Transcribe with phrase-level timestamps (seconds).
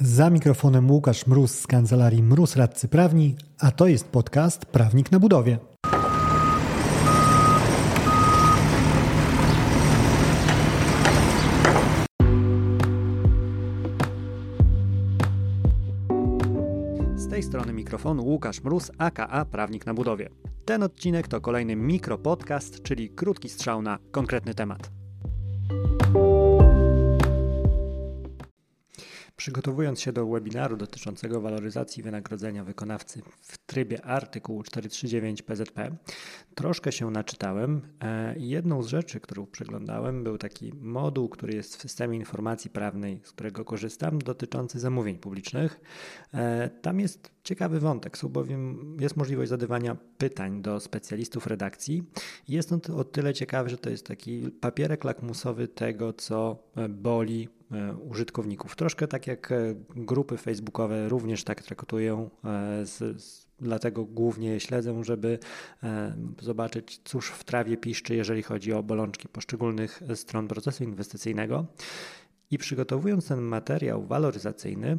[0.00, 5.20] Za mikrofonem Łukasz Mróz z kancelarii Mróz Radcy Prawni, a to jest podcast Prawnik na
[5.20, 5.58] budowie.
[17.16, 20.28] Z tej strony mikrofonu Łukasz Mróz, aka Prawnik na budowie.
[20.64, 24.95] Ten odcinek to kolejny mikropodcast, czyli krótki strzał na konkretny temat.
[29.46, 35.96] Przygotowując się do webinaru dotyczącego waloryzacji wynagrodzenia wykonawcy w trybie artykułu 439 PZP,
[36.54, 37.82] troszkę się naczytałem.
[38.02, 43.20] E, jedną z rzeczy, którą przeglądałem, był taki moduł, który jest w systemie informacji prawnej,
[43.24, 45.80] z którego korzystam, dotyczący zamówień publicznych.
[46.34, 52.02] E, tam jest ciekawy wątek, bowiem jest możliwość zadawania pytań do specjalistów redakcji.
[52.48, 57.48] Jest on o tyle ciekawy, że to jest taki papierek lakmusowy tego, co e, boli
[58.08, 58.76] użytkowników.
[58.76, 59.52] Troszkę tak jak
[59.96, 62.30] grupy facebookowe również tak traktują,
[62.84, 65.38] z, z, dlatego głównie je śledzę, żeby
[66.42, 71.66] zobaczyć, cóż w trawie piszczy, jeżeli chodzi o bolączki poszczególnych stron procesu inwestycyjnego.
[72.50, 74.98] I przygotowując ten materiał waloryzacyjny,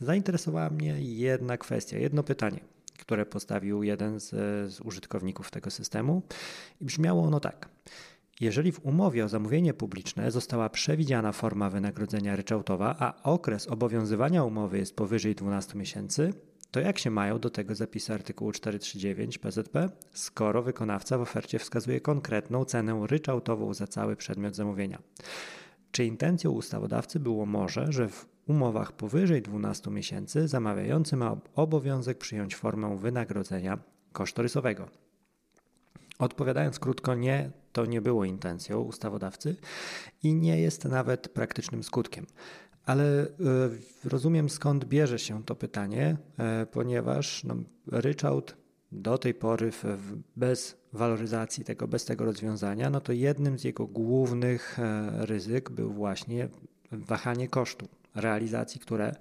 [0.00, 2.60] zainteresowała mnie jedna kwestia, jedno pytanie,
[2.98, 4.30] które postawił jeden z,
[4.72, 6.22] z użytkowników tego systemu
[6.80, 7.68] i brzmiało ono tak.
[8.40, 14.78] Jeżeli w umowie o zamówienie publiczne została przewidziana forma wynagrodzenia ryczałtowa, a okres obowiązywania umowy
[14.78, 16.32] jest powyżej 12 miesięcy,
[16.70, 22.00] to jak się mają do tego zapisy artykułu 439 PZP, skoro wykonawca w ofercie wskazuje
[22.00, 24.98] konkretną cenę ryczałtową za cały przedmiot zamówienia?
[25.90, 32.56] Czy intencją ustawodawcy było może, że w umowach powyżej 12 miesięcy zamawiający ma obowiązek przyjąć
[32.56, 33.78] formę wynagrodzenia
[34.12, 34.88] kosztorysowego?
[36.18, 39.56] Odpowiadając krótko, nie, to nie było intencją ustawodawcy
[40.22, 42.26] i nie jest nawet praktycznym skutkiem.
[42.88, 43.28] Ale e,
[44.04, 47.54] rozumiem skąd bierze się to pytanie, e, ponieważ no,
[47.86, 48.56] ryczałt
[48.92, 49.70] do tej pory
[50.36, 55.92] bez waloryzacji tego, bez tego rozwiązania, no to jednym z jego głównych e, ryzyk był
[55.92, 56.48] właśnie
[56.92, 59.14] wahanie kosztu realizacji, które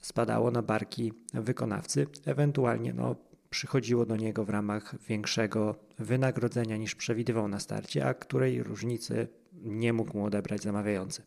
[0.00, 3.16] spadało na barki wykonawcy, ewentualnie no,
[3.50, 9.92] przychodziło do niego w ramach większego wynagrodzenia niż przewidywał na starcie, a której różnicy nie
[9.92, 11.22] mógł mu odebrać zamawiający.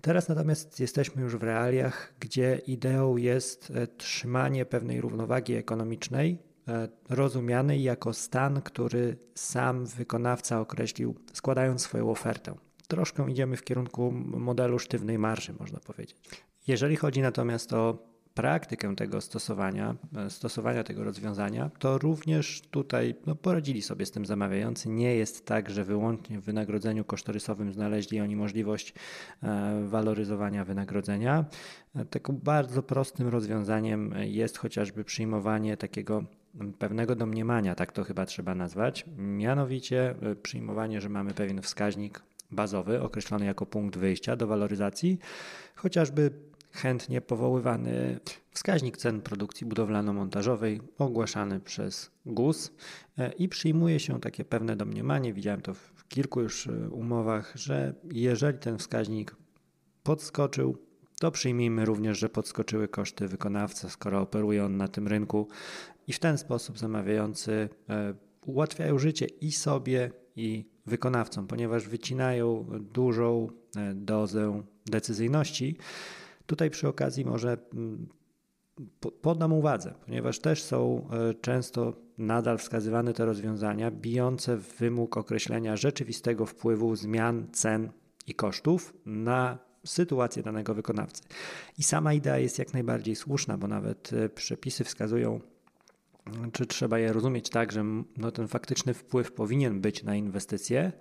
[0.00, 6.38] Teraz natomiast jesteśmy już w realiach, gdzie ideą jest e, trzymanie pewnej równowagi ekonomicznej,
[6.68, 12.54] e, rozumianej jako stan, który sam wykonawca określił, składając swoją ofertę.
[12.88, 16.16] Troszkę idziemy w kierunku modelu sztywnej marży, można powiedzieć.
[16.66, 23.34] Jeżeli chodzi natomiast o praktykę tego stosowania, e, stosowania tego rozwiązania, to również tutaj no,
[23.34, 24.88] poradzili sobie z tym zamawiający.
[24.88, 28.94] Nie jest tak, że wyłącznie w wynagrodzeniu kosztorysowym znaleźli oni możliwość
[29.42, 31.44] e, waloryzowania wynagrodzenia.
[31.96, 36.24] E, takim bardzo prostym rozwiązaniem jest chociażby przyjmowanie takiego
[36.78, 43.44] pewnego domniemania, tak to chyba trzeba nazwać, mianowicie przyjmowanie, że mamy pewien wskaźnik bazowy określony
[43.44, 45.18] jako punkt wyjścia do waloryzacji,
[45.74, 48.20] chociażby chętnie powoływany
[48.50, 52.72] wskaźnik cen produkcji budowlano-montażowej ogłaszany przez GUS
[53.18, 57.94] e, i przyjmuje się takie pewne domniemanie, widziałem to w kilku już e, umowach, że
[58.12, 59.36] jeżeli ten wskaźnik
[60.02, 60.76] podskoczył,
[61.20, 65.48] to przyjmijmy również, że podskoczyły koszty wykonawcy, skoro operuje on na tym rynku
[66.06, 68.14] i w ten sposób zamawiający e,
[68.46, 73.48] ułatwiają życie i sobie, i wykonawcom, ponieważ wycinają dużą
[73.94, 75.76] dozę decyzyjności
[76.48, 78.08] Tutaj przy okazji może mm,
[79.22, 85.76] podam uwadze, ponieważ też są e, często nadal wskazywane te rozwiązania bijące w wymóg określenia
[85.76, 87.90] rzeczywistego wpływu zmian cen
[88.26, 91.22] i kosztów na sytuację danego wykonawcy.
[91.78, 95.40] I sama idea jest jak najbardziej słuszna, bo nawet e, przepisy wskazują,
[96.52, 97.84] czy trzeba je rozumieć tak, że
[98.16, 100.92] no ten faktyczny wpływ powinien być na inwestycje,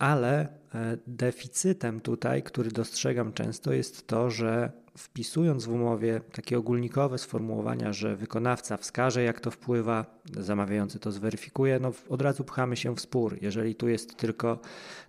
[0.00, 7.18] ale e, deficytem tutaj, który dostrzegam często, jest to, że wpisując w umowie takie ogólnikowe
[7.18, 12.94] sformułowania, że wykonawca wskaże, jak to wpływa, zamawiający to zweryfikuje, no od razu pchamy się
[12.94, 13.36] w spór.
[13.40, 14.58] Jeżeli tu jest tylko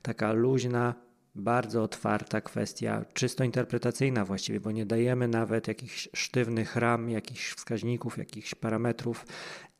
[0.02, 0.96] taka luźna,
[1.36, 8.18] bardzo otwarta kwestia, czysto interpretacyjna właściwie, bo nie dajemy nawet jakichś sztywnych ram, jakichś wskaźników,
[8.18, 9.26] jakichś parametrów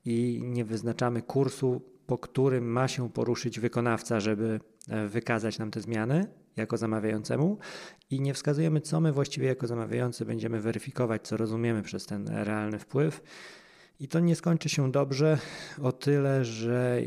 [0.06, 4.60] i nie wyznaczamy kursu, po którym ma się poruszyć wykonawca, żeby
[4.90, 7.58] E, wykazać nam te zmiany jako zamawiającemu
[8.10, 12.80] i nie wskazujemy, co my właściwie jako zamawiający będziemy weryfikować, co rozumiemy przez ten realny
[12.80, 13.22] wpływ.
[14.00, 15.38] I to nie skończy się dobrze
[15.82, 17.02] o tyle, że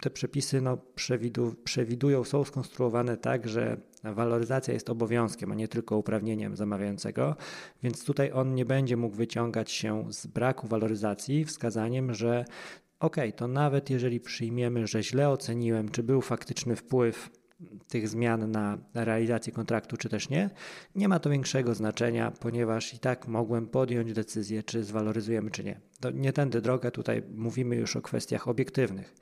[0.00, 5.96] te przepisy no, przewidu, przewidują, są skonstruowane tak, że waloryzacja jest obowiązkiem, a nie tylko
[5.96, 7.36] uprawnieniem zamawiającego,
[7.82, 12.44] więc tutaj on nie będzie mógł wyciągać się z braku waloryzacji wskazaniem, że
[13.00, 17.30] ok, to nawet jeżeli przyjmiemy, że źle oceniłem, czy był faktyczny wpływ
[17.88, 20.50] tych zmian na realizację kontraktu, czy też nie,
[20.94, 25.80] nie ma to większego znaczenia, ponieważ i tak mogłem podjąć decyzję, czy zwaloryzujemy, czy nie.
[26.00, 29.14] To nie tędy droga, tutaj mówimy już o kwestiach obiektywnych.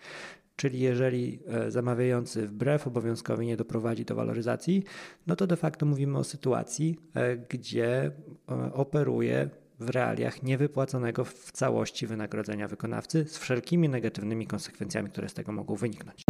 [0.61, 4.85] Czyli jeżeli e, zamawiający wbrew obowiązkowi nie doprowadzi do waloryzacji,
[5.27, 8.11] no to de facto mówimy o sytuacji, e, gdzie
[8.49, 15.35] e, operuje w realiach niewypłaconego w całości wynagrodzenia wykonawcy z wszelkimi negatywnymi konsekwencjami, które z
[15.35, 16.30] tego mogą wyniknąć.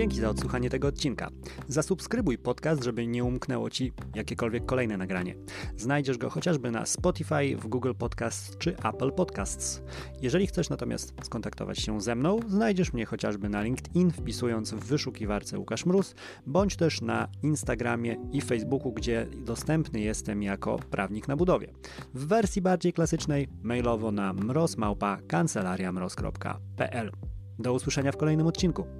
[0.00, 1.30] Dzięki za odsłuchanie tego odcinka.
[1.68, 5.34] Zasubskrybuj podcast, żeby nie umknęło Ci jakiekolwiek kolejne nagranie.
[5.76, 9.82] Znajdziesz go chociażby na Spotify, w Google Podcasts czy Apple Podcasts.
[10.22, 15.58] Jeżeli chcesz natomiast skontaktować się ze mną, znajdziesz mnie chociażby na LinkedIn, wpisując w wyszukiwarce
[15.58, 16.14] Łukasz Mróz,
[16.46, 21.72] bądź też na Instagramie i Facebooku, gdzie dostępny jestem jako prawnik na budowie.
[22.14, 27.10] W wersji bardziej klasycznej mailowo na mrozmałpa kancelariamroz.pl.
[27.58, 28.99] Do usłyszenia w kolejnym odcinku.